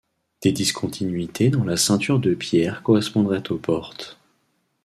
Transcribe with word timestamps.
Des 0.41 0.51
discontinuités 0.51 1.51
dans 1.51 1.63
la 1.63 1.77
ceinture 1.77 2.19
de 2.19 2.33
pierre 2.33 2.81
correspondraient 2.81 3.51
aux 3.51 3.59
portes. 3.59 4.17